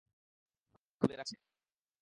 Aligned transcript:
তুলে 1.01 1.13
রাখা 1.13 1.23
আছে। 1.25 1.35